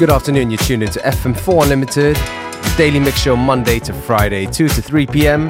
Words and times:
Good 0.00 0.08
afternoon, 0.08 0.50
you're 0.50 0.56
tuned 0.56 0.82
into 0.82 0.98
FM4 1.00 1.64
Unlimited, 1.64 2.16
the 2.16 2.74
daily 2.78 2.98
mix 2.98 3.20
show 3.20 3.36
Monday 3.36 3.78
to 3.80 3.92
Friday, 3.92 4.46
2 4.46 4.66
to 4.66 4.80
3 4.80 5.06
p.m. 5.06 5.48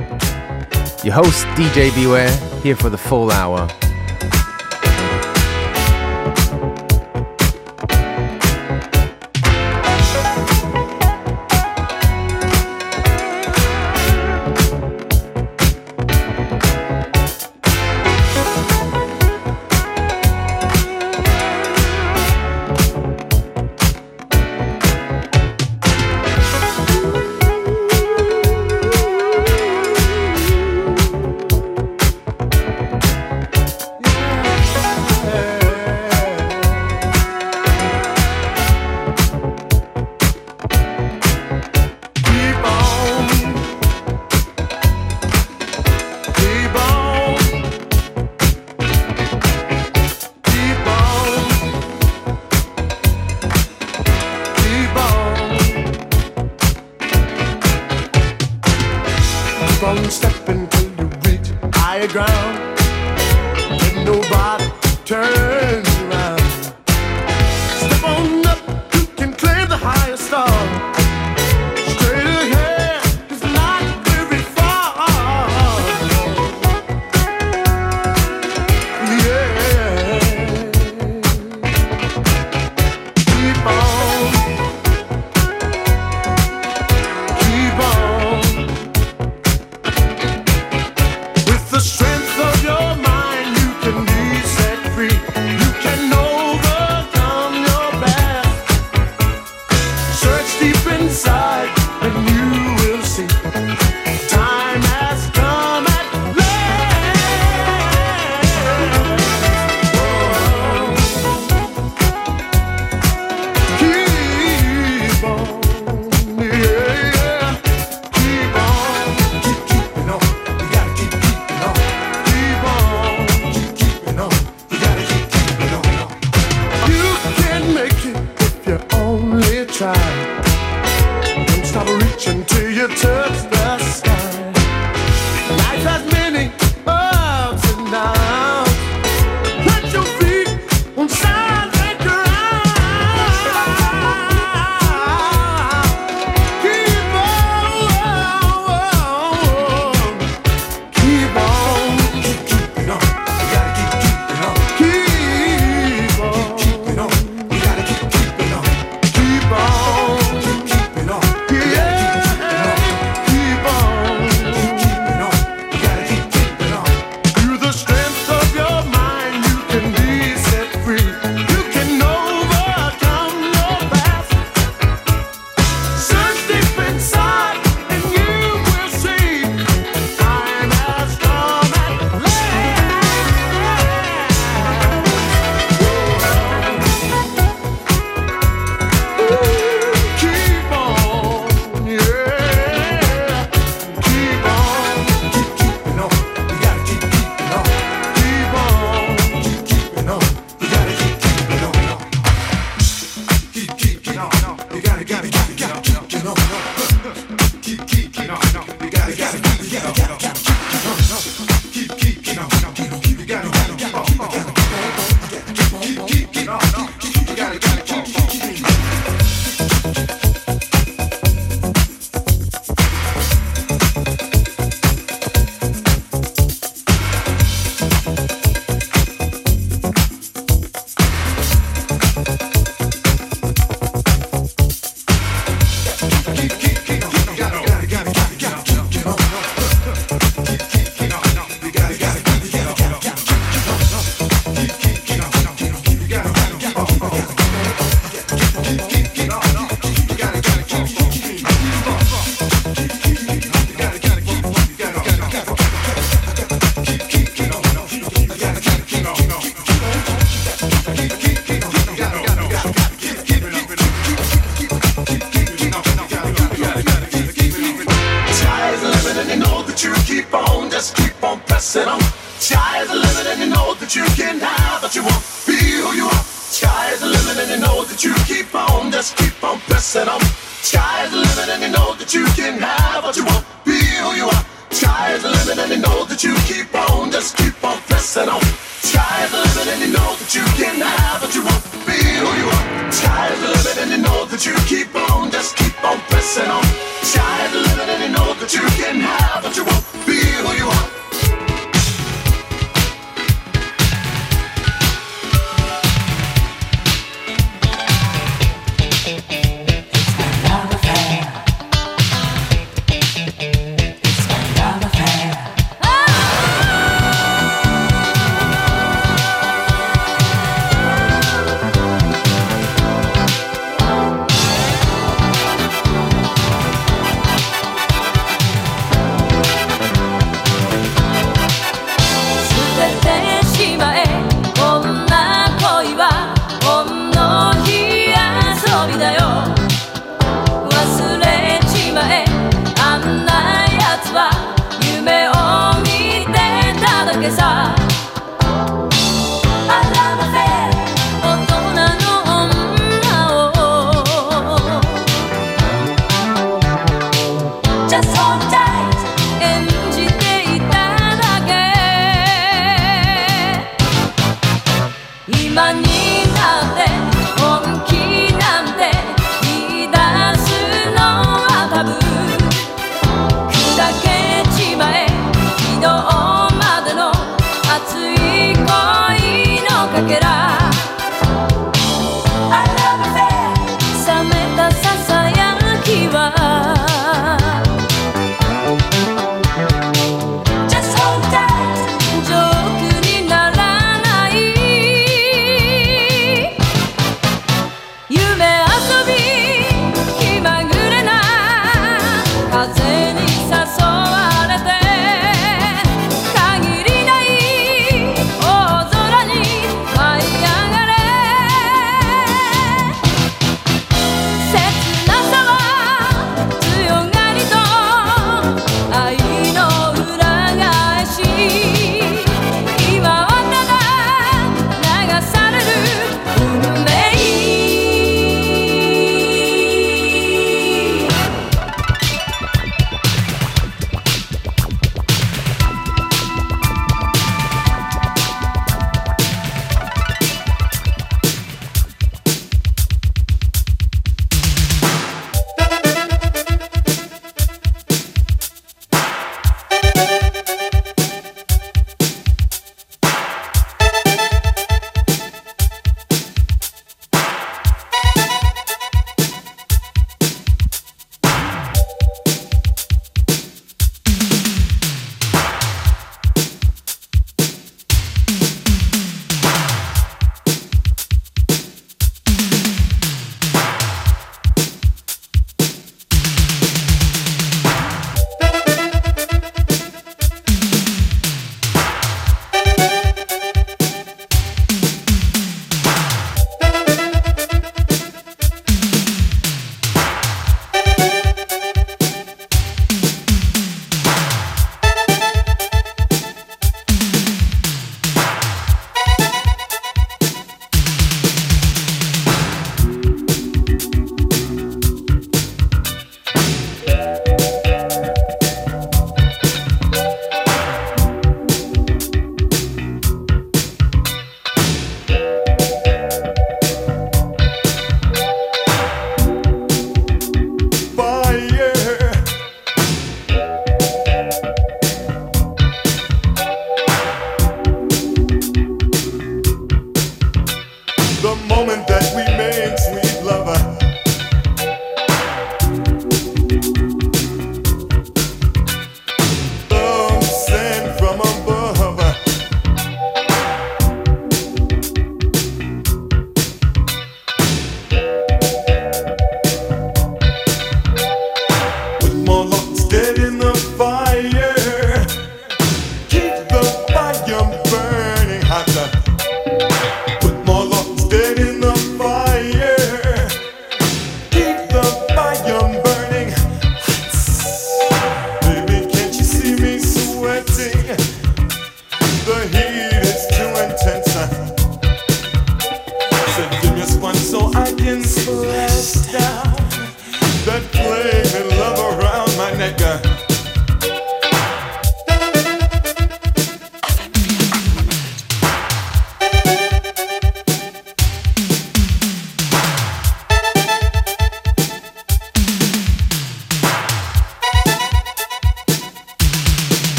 Your 1.05 1.15
host, 1.15 1.46
DJ 1.55 1.95
Beware, 1.95 2.37
here 2.61 2.75
for 2.75 2.91
the 2.91 2.98
full 2.98 3.30
hour. 3.30 3.69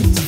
If 0.00 0.27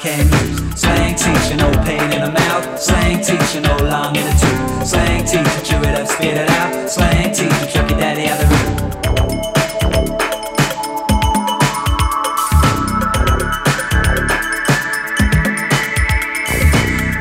can 0.00 0.26
use. 0.48 0.80
Slang 0.80 1.14
teacher, 1.14 1.56
no 1.56 1.70
pain 1.84 2.00
in 2.10 2.22
the 2.22 2.32
mouth. 2.32 2.80
Slang 2.80 3.22
teacher, 3.22 3.60
no 3.60 3.76
long 3.84 4.16
in 4.16 4.24
the 4.24 4.32
tooth. 4.32 4.88
Slang 4.88 5.24
teacher, 5.26 5.60
chew 5.62 5.76
it 5.76 5.94
up, 5.94 6.08
spit 6.08 6.38
it 6.38 6.48
out. 6.48 6.88
Slang 6.88 7.32
teacher, 7.34 7.66
chuck 7.70 7.90
your 7.90 7.98
daddy 8.00 8.26
out 8.28 8.38
the 8.40 8.46
room. 8.46 8.76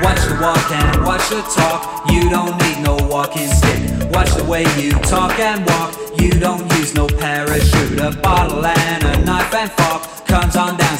Watch 0.01 0.21
the 0.29 0.37
walk 0.41 0.71
and 0.71 1.03
watch 1.03 1.29
the 1.29 1.41
talk. 1.53 2.09
You 2.09 2.29
don't 2.29 2.57
need 2.63 2.81
no 2.81 2.95
walking 3.09 3.49
stick. 3.49 4.09
Watch 4.13 4.31
the 4.35 4.45
way 4.45 4.63
you 4.79 4.91
talk 4.91 5.37
and 5.37 5.65
walk. 5.65 5.93
You 6.17 6.31
don't 6.31 6.71
use 6.77 6.95
no 6.95 7.07
parachute. 7.07 7.99
A 7.99 8.11
bottle 8.21 8.65
and 8.65 9.03
a 9.03 9.25
knife 9.25 9.53
and 9.53 9.69
fork 9.71 9.98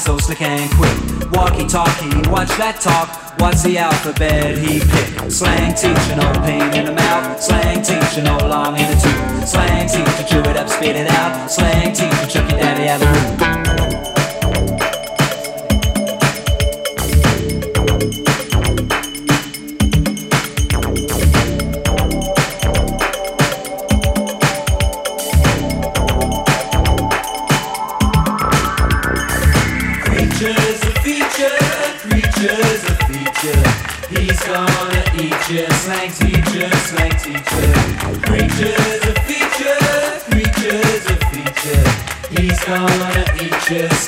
so 0.10 0.18
slick 0.18 0.42
and 0.42 0.72
quick. 0.72 1.32
Walkie 1.34 1.68
talkie, 1.68 2.28
watch 2.32 2.50
that 2.58 2.82
talk. 2.82 3.08
What's 3.40 3.62
the 3.62 3.78
alphabet 3.78 4.58
he 4.58 4.80
picked? 4.80 5.32
Slang 5.32 5.76
teacher, 5.76 6.16
no 6.16 6.32
pain 6.42 6.74
in 6.74 6.86
the 6.86 6.94
mouth. 6.94 7.40
Slang 7.40 7.84
teacher, 7.84 8.24
no 8.24 8.36
long 8.48 8.76
in 8.76 8.88
the 8.90 8.98
tooth. 8.98 9.48
Slang 9.48 9.88
teacher, 9.88 10.24
chew 10.28 10.50
it 10.50 10.58
up, 10.58 10.68
spit 10.68 10.96
it 10.96 11.08
out. 11.12 11.52
Slang 11.52 11.94
teacher, 11.94 12.28
chuck 12.28 12.50
your 12.50 12.60
daddy 12.60 12.90
out 12.90 13.00
the 13.00 13.06
room. 13.06 13.59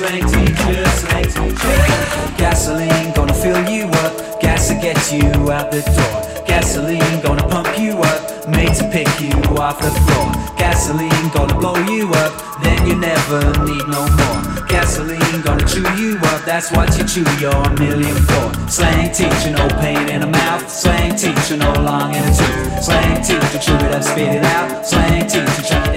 Slang 0.01 0.25
teacher, 0.25 0.85
slang 0.89 1.23
teacher. 1.23 2.37
Gasoline 2.37 3.13
gonna 3.13 3.33
fill 3.33 3.61
you 3.69 3.85
up, 3.85 4.41
gas 4.41 4.69
to 4.69 4.75
get 4.75 4.97
you 5.11 5.51
out 5.51 5.71
the 5.71 5.81
door. 5.93 6.45
Gasoline 6.45 7.21
gonna 7.21 7.47
pump 7.47 7.77
you 7.77 7.93
up, 7.99 8.47
made 8.49 8.73
to 8.75 8.87
pick 8.89 9.09
you 9.21 9.31
off 9.57 9.79
the 9.79 9.91
floor. 10.05 10.27
Gasoline 10.57 11.29
gonna 11.33 11.53
blow 11.59 11.77
you 11.85 12.09
up, 12.23 12.33
then 12.63 12.87
you 12.87 12.95
never 12.95 13.41
need 13.67 13.85
no 13.87 14.01
more. 14.17 14.67
Gasoline 14.67 15.41
gonna 15.43 15.67
chew 15.67 15.85
you 16.01 16.17
up, 16.31 16.41
that's 16.45 16.71
what 16.71 16.89
you 16.97 17.03
chew 17.05 17.27
your 17.37 17.61
million 17.77 18.17
for. 18.29 18.47
Slang 18.69 19.11
teacher, 19.13 19.51
no 19.51 19.67
pain 19.81 20.09
in 20.09 20.21
the 20.21 20.27
mouth. 20.27 20.67
Slang 20.67 21.15
teacher, 21.15 21.57
no 21.57 21.71
long 21.73 22.15
in 22.15 22.23
the 22.25 22.33
tooth. 22.39 22.83
Slang 22.83 23.21
teacher, 23.21 23.59
chew 23.59 23.75
it 23.85 23.93
up, 23.93 24.03
spit 24.03 24.35
it 24.35 24.45
out. 24.45 24.85
Slang 24.85 25.27
teacher, 25.27 25.90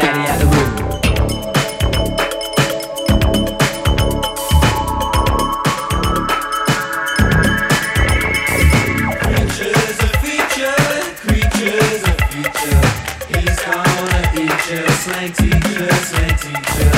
slang 15.04 15.32
teacher, 15.32 15.92
slang 16.08 16.36
teacher. 16.40 16.92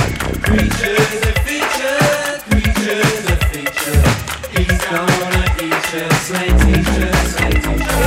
Creatures 0.47 1.23
a 1.23 1.35
feature, 1.47 2.39
creatures 2.49 3.25
a 3.27 3.37
feature. 3.51 4.07
He's 4.55 4.83
gonna 4.87 5.45
eat 5.65 5.87
you, 5.93 6.09
slang 6.27 6.55
teacher, 6.63 7.13
slang 7.33 7.59
teacher. 7.67 8.07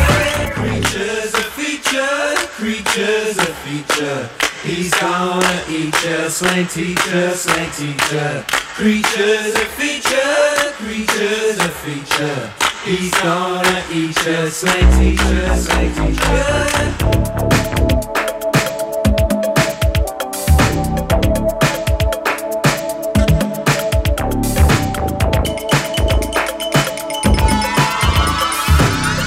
Creatures 0.55 1.33
a 1.33 1.45
feature, 1.57 2.29
creatures 2.59 3.37
a 3.37 3.51
feature. 3.63 4.29
He's 4.63 4.93
gonna 4.93 5.63
eat 5.69 5.95
you, 6.03 6.29
slang 6.29 6.67
teacher, 6.67 7.31
slang 7.35 7.71
teacher. 7.71 8.45
Creatures 8.79 9.53
a 9.55 9.65
feature, 9.77 10.71
creatures 10.79 11.59
a 11.59 11.69
feature. 11.83 12.69
He's 12.85 13.11
gonna 13.11 13.83
eat 13.91 14.17
us, 14.27 14.63
like 14.63 14.97
teach 14.97 15.19
us, 15.19 15.67
like. 15.69 15.95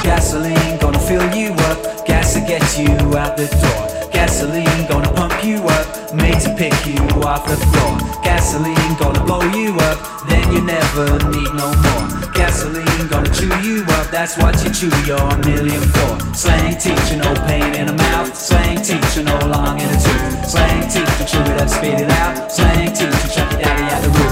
Gasoline 0.03 0.79
gonna 0.79 0.99
fill 0.99 1.35
you, 1.35 1.55
slang 1.57 2.01
teacher, 2.01 2.29
slang 2.29 2.29
teacher. 2.29 2.73
you 2.79 3.17
out 3.19 3.37
the 3.37 3.47
door. 3.61 4.11
Gasoline 4.13 4.87
gonna 4.89 5.13
pump 5.13 5.45
you 5.45 5.57
up, 5.57 6.15
made 6.15 6.41
to 6.41 6.55
pick 6.57 6.75
you 6.87 7.03
off 7.23 7.47
the 7.47 7.57
floor. 7.57 7.99
Gasoline 8.25 8.95
gonna 8.99 9.23
blow 9.25 9.43
you 9.53 9.77
up, 9.77 10.27
then 10.29 10.53
you 10.53 10.63
never 10.63 11.07
need 11.29 11.53
no 11.53 11.69
more. 11.85 12.33
Gasoline 12.33 12.92
gonna 13.23 13.35
chew 13.35 13.69
you 13.69 13.85
up, 13.85 14.11
that's 14.11 14.37
what 14.39 14.55
you 14.65 14.71
chew 14.71 14.91
your 15.07 15.37
million 15.39 15.83
for. 15.83 16.35
Slang 16.35 16.77
teacher, 16.79 17.17
no 17.17 17.35
pain 17.47 17.75
in 17.75 17.87
the 17.87 17.93
mouth. 17.93 18.35
Slang 18.37 18.83
teacher, 18.83 19.23
no 19.23 19.39
long 19.47 19.81
in 19.81 19.89
the 19.89 19.95
tooth. 19.95 20.51
Slang 20.51 20.89
teacher, 20.89 21.25
chew 21.27 21.41
it 21.53 21.61
up, 21.61 21.69
spit 21.69 22.01
it 22.01 22.11
out. 22.11 22.51
Slang 22.51 22.93
teacher, 22.93 23.11
chuck 23.29 23.51
your 23.53 23.61
daddy 23.61 23.95
out 23.95 24.03
the 24.03 24.09
room. 24.09 24.32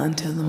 until 0.00 0.39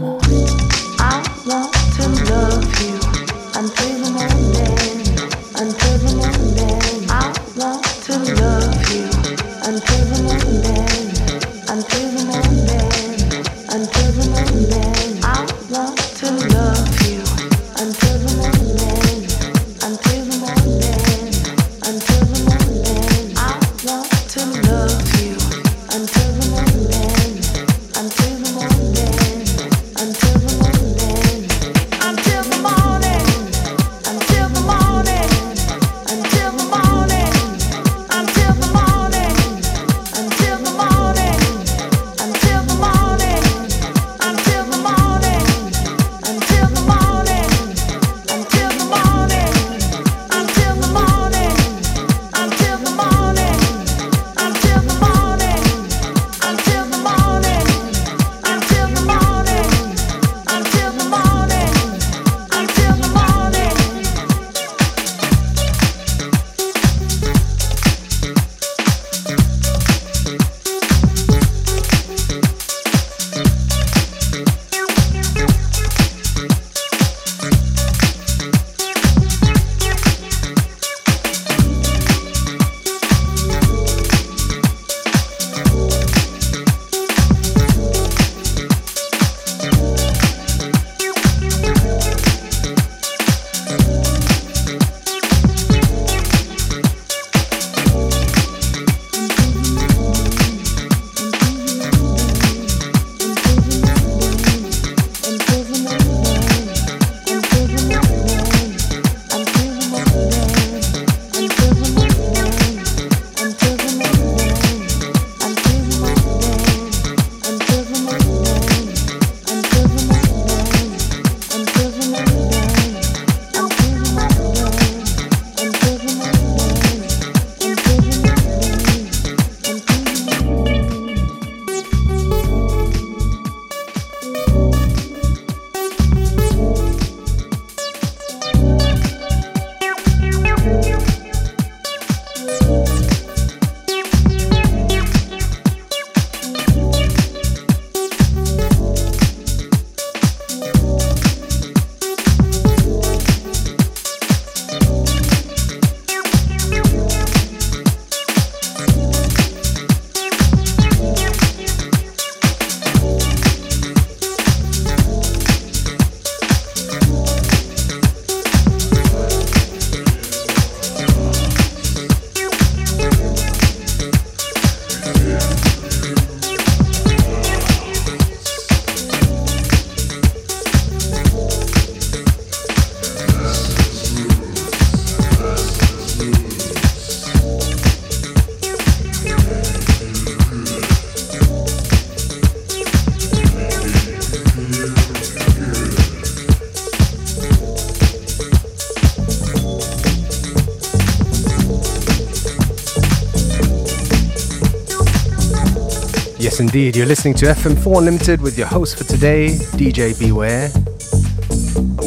indeed. 206.92 207.00
You're 207.00 207.08
listening 207.08 207.34
to 207.36 207.46
FM4 207.46 208.00
Unlimited 208.00 208.42
with 208.42 208.58
your 208.58 208.68
host 208.68 208.98
for 208.98 209.04
today, 209.04 209.50
DJ 209.78 210.18
Beware. 210.20 210.70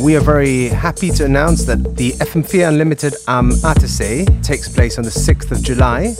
We 0.03 0.16
are 0.16 0.20
very 0.20 0.68
happy 0.68 1.11
to 1.11 1.24
announce 1.24 1.64
that 1.64 1.97
the 1.97 2.12
FM4 2.12 2.68
Unlimited 2.68 3.14
Am 3.26 3.51
Atase 3.51 4.43
takes 4.43 4.68
place 4.68 4.99
on 4.99 5.05
the 5.05 5.11
6th 5.11 5.51
of 5.53 5.62
July. 5.62 6.14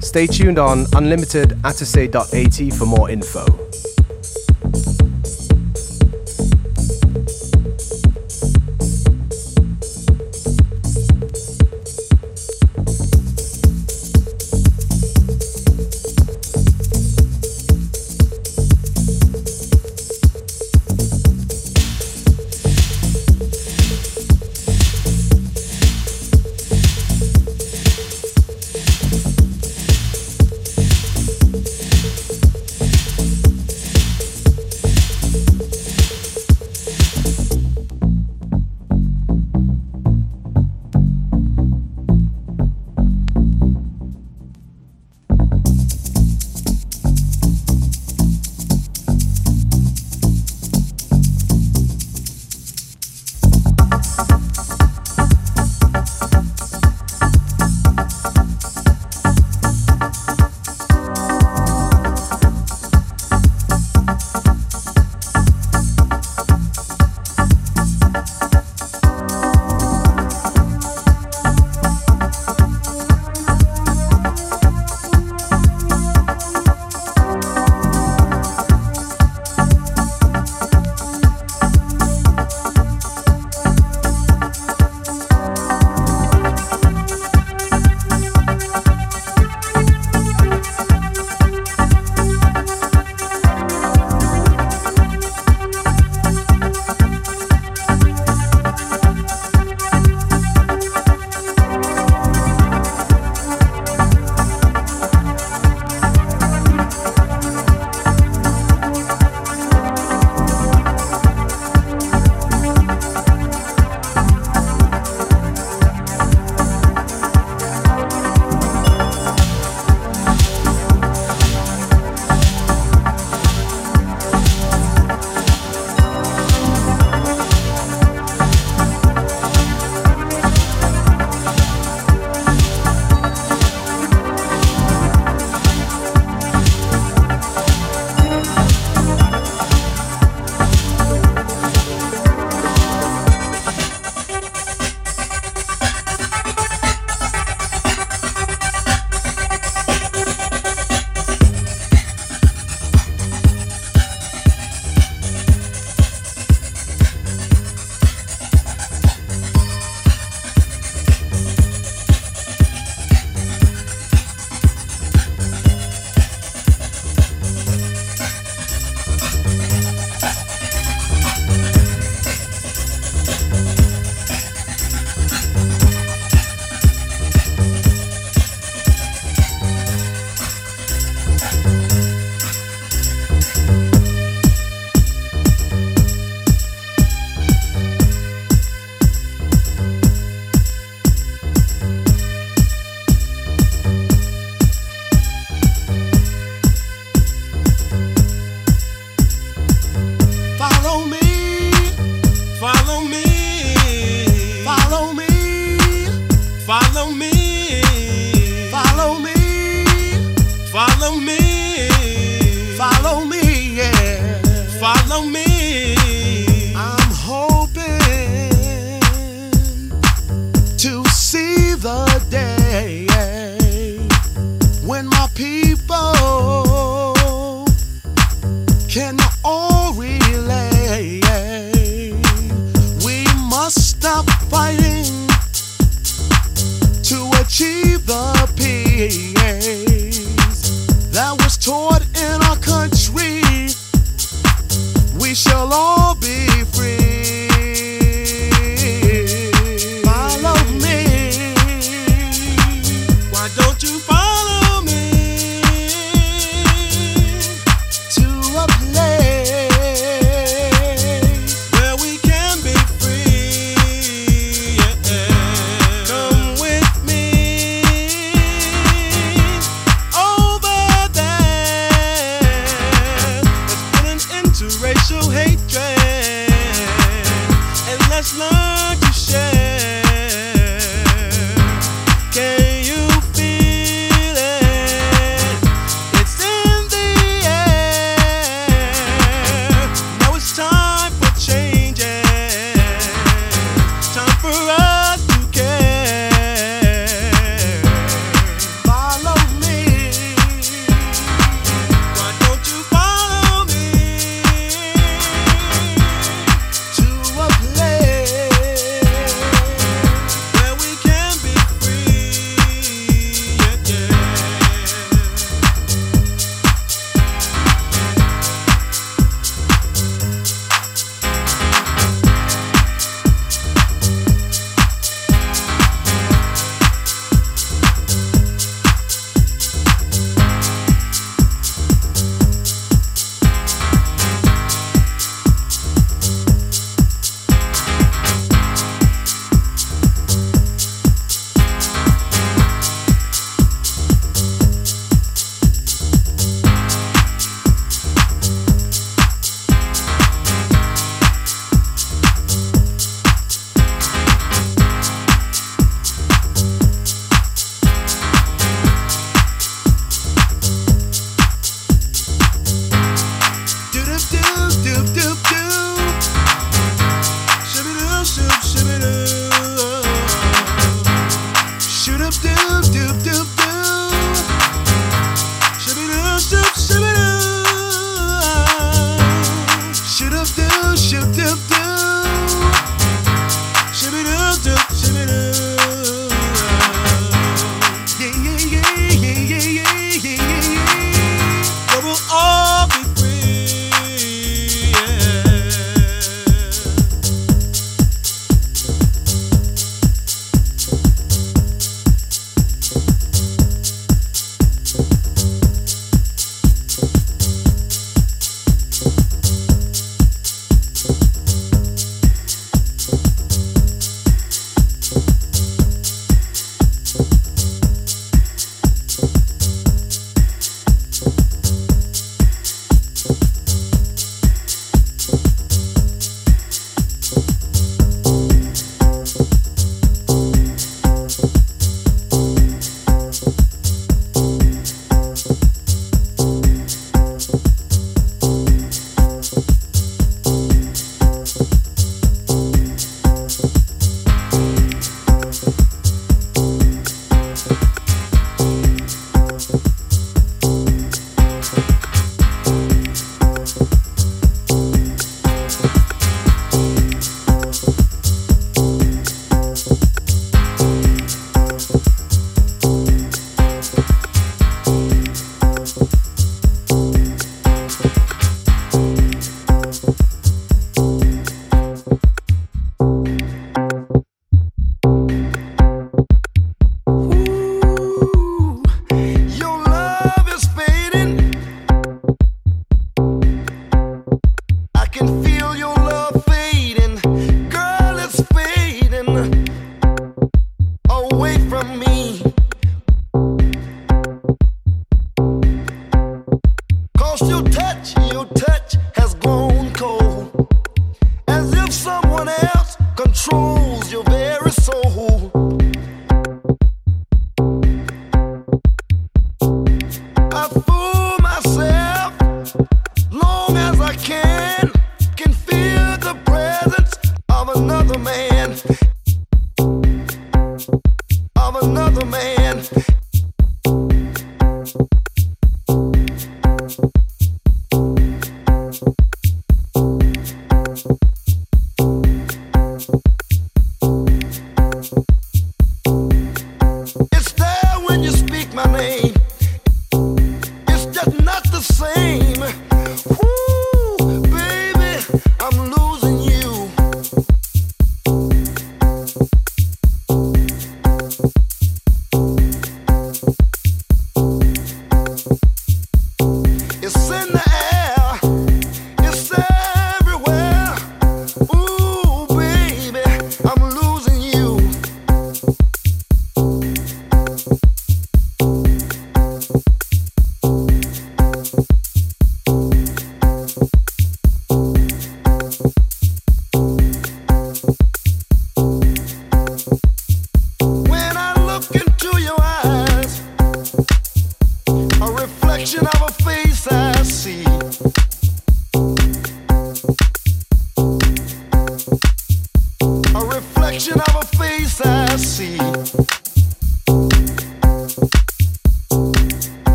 Stay 0.00 0.26
tuned 0.26 0.58
on 0.58 0.86
unlimitedatase.at 0.86 2.76
for 2.76 2.86
more 2.86 3.10
info. 3.10 3.63